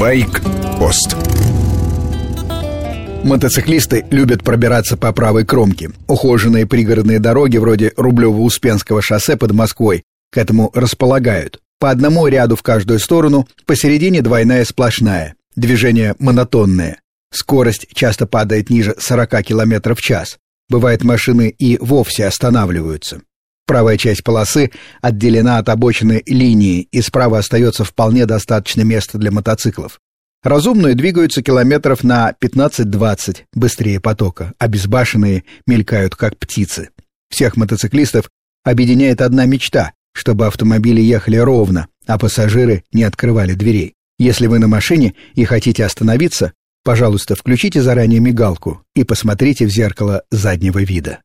[0.00, 1.14] Байк-пост
[3.22, 5.90] Мотоциклисты любят пробираться по правой кромке.
[6.08, 11.60] Ухоженные пригородные дороги вроде Рублево-Успенского шоссе под Москвой к этому располагают.
[11.78, 15.34] По одному ряду в каждую сторону, посередине двойная сплошная.
[15.54, 17.02] Движение монотонное.
[17.30, 20.38] Скорость часто падает ниже 40 км в час.
[20.70, 23.20] Бывает, машины и вовсе останавливаются.
[23.70, 30.00] Правая часть полосы отделена от обочины линии, и справа остается вполне достаточно места для мотоциклов.
[30.42, 36.90] Разумные двигаются километров на 15-20 быстрее потока, а безбашенные мелькают как птицы.
[37.30, 38.28] Всех мотоциклистов
[38.64, 43.94] объединяет одна мечта, чтобы автомобили ехали ровно, а пассажиры не открывали дверей.
[44.18, 50.24] Если вы на машине и хотите остановиться, пожалуйста, включите заранее мигалку и посмотрите в зеркало
[50.32, 51.20] заднего вида.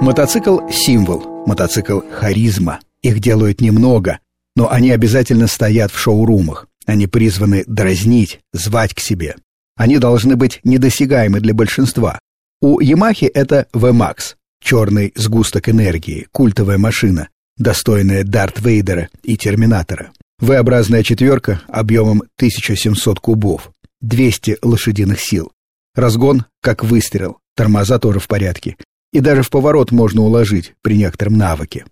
[0.00, 2.80] Мотоцикл— символ, мотоцикл— харизма.
[3.02, 4.20] Их делают немного,
[4.56, 6.68] но они обязательно стоят в шоурумах.
[6.86, 9.36] Они призваны дразнить, звать к себе.
[9.76, 12.18] Они должны быть недосягаемы для большинства.
[12.62, 20.12] У Ямахи это VMAX, черный сгусток энергии, культовая машина, достойная Дарт Вейдера и Терминатора.
[20.38, 25.52] V-образная четверка объемом 1700 кубов, 200 лошадиных сил.
[25.94, 28.76] Разгон как выстрел, тормоза тоже в порядке,
[29.12, 31.84] и даже в поворот можно уложить при некотором навыке.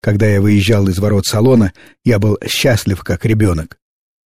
[0.00, 1.72] Когда я выезжал из ворот салона,
[2.04, 3.78] я был счастлив, как ребенок.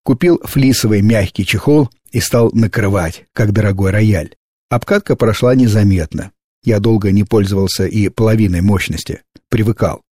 [0.05, 4.34] Купил флисовый мягкий чехол и стал накрывать, как дорогой рояль.
[4.70, 6.33] Обкатка прошла незаметно.
[6.64, 9.22] Я долго не пользовался и половиной мощности.
[9.48, 10.03] Привыкал.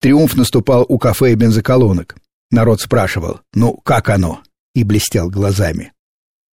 [0.00, 2.16] Триумф наступал у кафе и бензоколонок.
[2.50, 4.42] Народ спрашивал «Ну, как оно?»
[4.74, 5.92] и блестел глазами.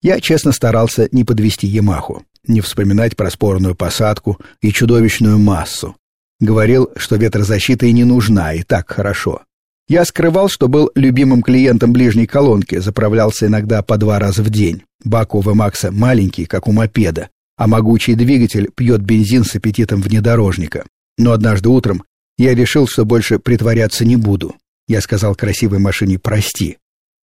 [0.01, 5.95] Я честно старался не подвести Ямаху не вспоминать про спорную посадку и чудовищную массу.
[6.39, 9.43] Говорил, что ветрозащита и не нужна, и так хорошо.
[9.87, 14.83] Я скрывал, что был любимым клиентом ближней колонки, заправлялся иногда по два раза в день.
[15.03, 20.85] Бак у Макса маленький, как у мопеда, а могучий двигатель пьет бензин с аппетитом внедорожника.
[21.17, 22.03] Но однажды утром
[22.37, 24.55] я решил, что больше притворяться не буду.
[24.87, 26.77] Я сказал красивой машине «прости».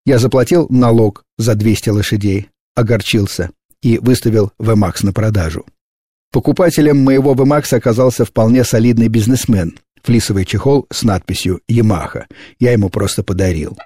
[0.05, 3.49] Я заплатил налог за 200 лошадей, огорчился
[3.81, 5.65] и выставил VMAX на продажу.
[6.31, 9.79] Покупателем моего VMAX оказался вполне солидный бизнесмен.
[10.03, 12.27] Флисовый чехол с надписью «Ямаха».
[12.59, 13.77] Я ему просто подарил.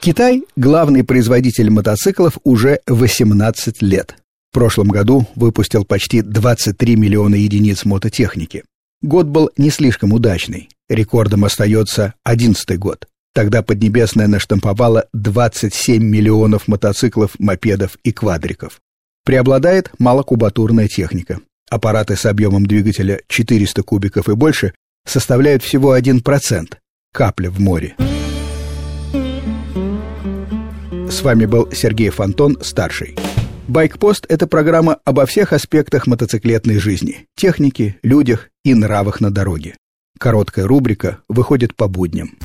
[0.00, 4.16] Китай– главный производитель мотоциклов уже 18 лет.
[4.50, 8.64] В прошлом году выпустил почти 23 миллиона единиц мототехники.
[9.02, 10.68] Год был не слишком удачный.
[10.88, 13.08] Рекордом остается 11 год.
[13.34, 18.80] Тогда Поднебесная наштамповала 27 миллионов мотоциклов, мопедов и квадриков.
[19.24, 21.40] Преобладает малокубатурная техника.
[21.68, 24.72] Аппараты с объемом двигателя 400 кубиков и больше
[25.04, 26.74] составляют всего 1%.
[27.12, 27.96] Капля в море.
[31.10, 33.16] С вами был Сергей Фонтон, старший.
[33.66, 39.74] Байкпост– это программа обо всех аспектах мотоциклетной жизни, технике, людях и нравах на дороге.
[40.18, 42.36] Короткая рубрика выходит по будням.